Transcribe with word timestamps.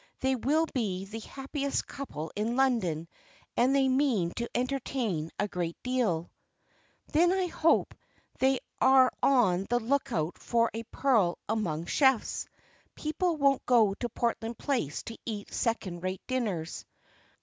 They 0.21 0.35
will 0.35 0.65
be 0.73 1.05
the 1.05 1.19
happiest 1.19 1.85
couple 1.85 2.31
in 2.35 2.55
London, 2.55 3.07
and 3.55 3.75
they 3.75 3.87
mean 3.87 4.31
to 4.37 4.49
entertain 4.55 5.29
a 5.37 5.47
great 5.47 5.77
deal." 5.83 6.31
"Then 7.11 7.31
I 7.31 7.45
hope 7.45 7.93
they 8.39 8.61
are 8.79 9.13
on 9.21 9.67
the 9.69 9.79
look 9.79 10.11
out 10.11 10.39
for 10.39 10.71
a 10.73 10.81
pearl 10.85 11.37
among 11.47 11.85
chefs. 11.85 12.47
People 12.95 13.37
won't 13.37 13.63
go 13.67 13.93
to 13.93 14.09
Portland 14.09 14.57
Place 14.57 15.03
to 15.03 15.19
eat 15.23 15.53
second 15.53 16.01
rate 16.01 16.23
dinners." 16.25 16.83